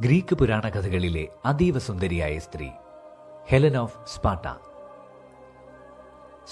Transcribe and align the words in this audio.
Greek 0.00 0.34
പുരാണ 0.34 0.68
കഥകളിലെ 0.68 1.28
അതീവ 1.44 1.78
സുന്ദരിയായ 1.78 2.38
സ്ത്രീ 2.38 2.68
ഹെലൻ 3.48 3.76
ഓഫ് 3.76 3.98
സ്പാട്ട 4.06 4.48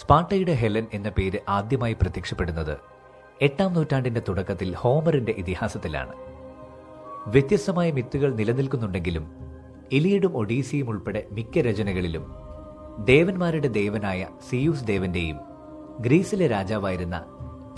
സ്പാട്ടയുടെ 0.01 0.53
ഹെലൻ 0.53 0.87
എന്ന 0.93 1.09
പേര് 1.09 1.39
ആദ്യമായി 1.49 1.93
പ്രത്യക്ഷപ്പെടുന്നത് 1.93 2.79
എട്ടാം 3.43 3.73
നൂറ്റാണ്ടിന്റെ 3.73 4.23
തുടക്കത്തിൽ 4.29 4.75
ഹോമറിന്റെ 4.75 5.33
ഇതിഹാസത്തിലാണ്. 5.33 6.13
വ്യത്യസ്തമായ 7.27 7.91
മിത്തുകൾ 7.91 8.35
നിലനിൽക്കുന്നുണ്ടെങ്കിലും 8.35 9.31
എലിയഡും 9.93 10.37
ഒഡീസിയും 10.37 10.89
ഉൾപ്പെടെ 10.89 11.29
മിക്ക 11.33 11.59
രചനകളിലും 11.59 12.35
ദേവന്മാരുടെ 13.05 13.69
ദേവനായ 13.69 14.29
സിയൂസ് 14.51 14.87
ദേവന്റെയും 14.87 15.41
ഗ്രീസിലെ 16.01 16.47
രാജാവായിരുന്ന 16.47 17.25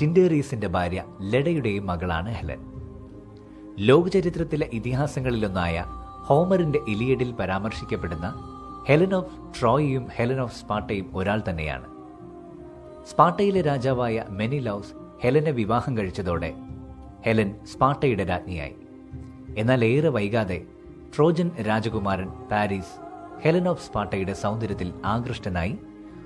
ടിൻഡേറീസിന്റെ 0.00 0.66
ഭാര്യ 0.66 1.04
ലെഡയുടെയും 1.20 1.86
മകളാണ് 1.86 2.32
ഹെലൻ. 2.32 2.79
ലോകചരിത്രത്തിലെ 3.80 4.70
ഇതിഹാസങ്ങളിലൊന്നായ 4.72 5.84
ഹോമറിന്റെ 6.22 6.80
ഇലിയഡിൽ 6.88 7.32
പരാമർശിക്കപ്പെടുന്ന 7.32 8.34
ഹെലൻ 8.88 9.14
ഓഫ് 9.14 9.60
ട്രോയിയും 9.60 10.08
ഹെലൻ 10.16 10.40
ഓഫ് 10.40 10.60
സ്പാട്ടയും 10.60 11.10
ഒരാൾ 11.14 11.42
തന്നെയാണ്. 11.48 11.86
സ്പാട്ടയിലെ 13.10 13.60
രാജാവായ 13.60 14.24
മെനിലൌസ് 14.30 14.92
ഹെലനെ 15.22 15.50
വിവാഹം 15.50 15.98
കഴിച്ചതോടെ 15.98 16.54
ഹെലൻ 17.26 17.54
സ്പാട്ടയുടെ 17.64 18.24
രാജ്ഞിയായി. 18.24 18.74
എന്നാൽ 19.58 19.84
ഏറെ 19.84 20.08
വൈകാതെ 20.08 20.62
ട്രോജൻ 21.16 21.50
രാജകുമാരൻ 21.62 22.28
പാരീസ് 22.52 23.00
ഹെലൻ 23.42 23.68
ഓഫ് 23.68 23.86
സ്പാട്ടയുടെ 23.86 24.32
സൗന്ദര്യത്തിൽ 24.32 24.92
ആകൃഷ്ടനായി 25.04 25.78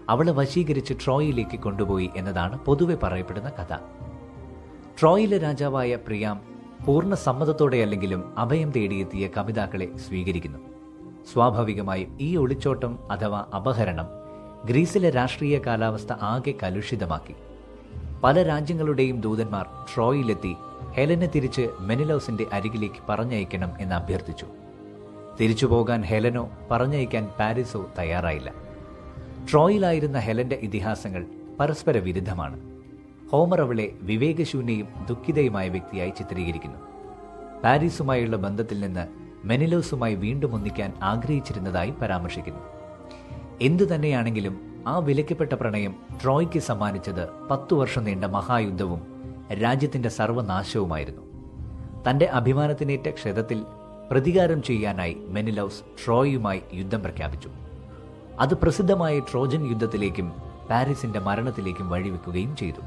അവളെ 0.09 0.33
വശീകരിച്ച് 0.33 0.95
ട്രോയിലേക്ക് 1.05 1.59
കൊണ്ടുപോയി 1.59 2.11
എന്നതാണ് 2.17 2.59
പൊതുവെ 2.59 2.95
പറയപ്പെടുന്ന 2.95 3.48
കഥ. 3.48 3.75
ട്രോയിലെ 5.01 5.39
രാജാവായ 5.39 5.95
പ്രിയാം 5.95 6.54
പൂർണ 6.87 7.15
സമ്മതത്തോടെയല്ലെങ്കിലും 7.15 8.38
അഭയം 8.38 8.70
തേടിയെത്തിയ 8.70 9.29
കവിതാക്കളെ 9.37 9.97
സ്വീകരിക്കുന്നു. 10.09 10.59
സ്വാഭാവികമായും 11.33 12.19
ഈ 12.20 12.36
ഒളിച്ചോട്ടം 12.36 13.12
അഥവാ 13.12 13.45
അപഹരണം 13.56 14.06
ഗ്രീസിലെ 14.64 15.11
രാഷ്ട്രീയ 15.11 15.59
കാലാവസ്ഥ 15.59 16.12
ആകെ 16.12 16.55
കലുഷിതമാക്കി. 16.62 17.34
പല 18.25 18.42
രാജ്യങ്ങളുടെയും 18.42 19.20
ദൂതന്മാർ 19.20 19.67
ട്രോയിലെത്തി 19.94 20.56
ഹെലനെ 20.92 21.27
തിരിച്ച് 21.27 21.69
മെനിലോസിന്റെ 21.81 22.47
അരികിലേക്ക് 22.53 23.06
പറഞ്ഞയക്കണം 23.09 23.72
എന്ന് 23.81 23.94
അഭ്യർത്ഥിച്ചു. 23.94 24.47
തിരിച്ചു 25.41 25.66
പോകാൻ 25.66 26.03
ഹെലനോ 26.03 26.50
പറഞ്ഞയക്കാൻ 26.70 27.28
പാരീസോ 27.39 27.87
തയ്യാറായില്ല. 27.98 28.53
ട്രോയിലായിരുന്ന 29.53 30.19
ഹെലന്റെ 30.19 30.56
ഇതിഹാസങ്ങൾ 30.56 31.27
പരസ്പര 31.61 31.98
വിരുദ്ധമാണ് 31.98 32.73
ഹോമർ 33.33 33.61
അവളെ 33.61 33.92
വിവേകശൂന്യയും 34.00 34.89
ദുഃഖിതയുമായ 35.08 35.69
വ്യക്തിയായി 35.69 36.11
ചിത്രീകരിക്കുന്നു. 36.11 36.78
പാരീസുമായുള്ള 37.64 38.36
ബന്ധത്തിൽ 38.36 38.81
നിന്ന് 38.81 39.06
മെനിലോസുമായി 39.44 40.14
വീണ്ടും 40.14 40.55
ഒന്നിക്കാൻ 40.55 40.92
ആഗ്രഹിച്ചിരുന്നതായി 41.03 41.91
പരാമർശിക്കുന്നു. 41.91 42.61
എന്തു 43.61 43.84
തന്നെയാണെങ്കിലും 43.84 44.84
ആ 44.86 44.98
വിലക്കപ്പെട്ട 44.98 45.53
പ്രണയം 45.53 45.94
ട്രോയ്ക്ക് 46.22 46.58
സമ്മാനിച്ചത് 46.58 47.28
പത്തു 47.50 47.75
വർഷം 47.75 48.05
നീണ്ട 48.05 48.25
മഹായുദ്ധവും 48.25 49.03
രാജ്യത്തിന്റെ 49.62 50.09
സർവനാശവുമായിരുന്നു. 50.09 51.22
തന്റെ 52.11 52.25
അഭിമാനത്തിനേറ്റ 52.25 53.11
ക്ഷതത്തിൽ 53.11 53.64
പ്രതികാരം 54.11 54.62
ചെയ്യാനായി 54.62 55.16
മെനിലൌസ് 55.28 56.06
ട്രോയുമായി 56.06 56.62
യുദ്ധം 56.75 57.03
പ്രഖ്യാപിച്ചു. 57.03 57.48
അത് 58.41 58.55
പ്രസിദ്ധമായ 58.55 59.20
ട്രോജൻ 59.20 59.66
യുദ്ധത്തിലേക്കും 59.66 60.33
പാരീസിന്റെ 60.70 61.20
മരണത്തിലേക്കും 61.20 61.91
വഴിവെക്കുകയും 61.91 62.56
ചെയ്തു. 62.56 62.81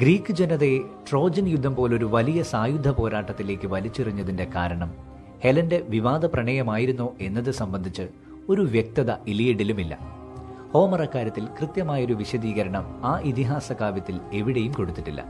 ഗ്രീക്ക് 0.00 0.32
ജനതയെ 0.32 0.78
ട്രോജൻ 1.10 1.48
യുദ്ധം 1.48 1.74
പോലൊരു 1.74 2.04
വലിയ 2.04 2.42
സായുധ 2.42 2.88
പോരാട്ടത്തിലേക്ക് 2.88 3.66
വലിച്ചെറിഞ്ഞതിന്റെ 3.66 4.46
കാരണം 4.56 4.90
ഹെലന്റെ 5.44 5.78
വിവാദ 5.88 6.26
പ്രണയമായിരുന്നോ 6.26 7.06
എന്നത് 7.20 7.50
സംബന്ധിച്ച് 7.50 8.04
ഒരു 8.48 8.60
വ്യക്തത 8.60 9.10
ഇലിയഡിലുമില്ല 9.26 9.94
ഹോമർ 10.72 11.02
അക്കാര്യത്തിൽ 11.02 11.44
കൃത്യമായൊരു 11.58 12.12
വിശദീകരണം 12.12 12.84
ആ 13.04 13.20
ഇതിഹാസ 13.30 13.72
കാവ്യത്തിൽ 13.72 14.20
എവിടെയും 14.32 14.72
കൊടുത്തിട്ടില്ല. 14.72 15.20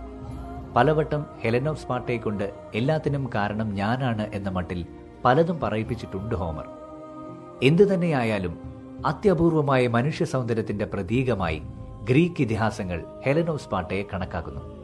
പലവട്ടം 0.76 1.26
ഹെലൻ 1.42 1.68
ഓഫ് 1.68 1.82
സ്പാർട്ടയെ 1.82 2.16
കൊണ്ട് 2.16 2.46
എല്ലാത്തിനും 2.74 3.30
കാരണം 3.34 3.74
ഞാനാണ് 3.74 4.26
എന്ന 4.34 4.48
മട്ടിൽ 4.48 4.86
പലതും 5.24 5.60
പറയിപ്പിച്ചിട്ടുണ്ട് 5.60 6.34
ഹോമർ. 6.34 6.66
എന്തു 7.62 7.82
തന്നെയായാലും 7.82 8.56
അത്യപൂർവമായ 9.06 9.82
മനുഷ്യ 9.88 10.24
സൗന്ദര്യത്തിന്റെ 10.24 10.84
പ്രതീകമായി 10.84 11.62
ഗ്രീക്ക് 12.04 12.42
ഇതിഹാസങ്ങൾ 12.42 13.04
ഹെലനോസ് 13.26 13.68
പാട്ടയെ 13.68 14.02
കണക്കാക്കുന്നു. 14.02 14.77